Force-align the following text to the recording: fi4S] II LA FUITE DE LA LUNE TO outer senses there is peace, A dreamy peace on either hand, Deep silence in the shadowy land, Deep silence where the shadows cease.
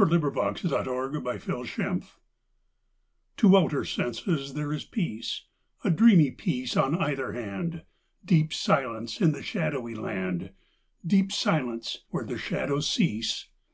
fi4S] 0.00 0.06
II 0.06 0.12
LA 0.12 0.30
FUITE 0.30 1.42
DE 1.76 1.84
LA 1.84 1.88
LUNE 1.90 2.02
TO 3.36 3.54
outer 3.58 3.84
senses 3.84 4.54
there 4.54 4.72
is 4.72 4.86
peace, 4.86 5.44
A 5.84 5.90
dreamy 5.90 6.30
peace 6.30 6.74
on 6.74 6.94
either 6.94 7.32
hand, 7.32 7.82
Deep 8.24 8.50
silence 8.50 9.20
in 9.20 9.32
the 9.32 9.42
shadowy 9.42 9.94
land, 9.94 10.52
Deep 11.06 11.30
silence 11.30 12.04
where 12.08 12.24
the 12.24 12.38
shadows 12.38 12.88
cease. 12.88 13.48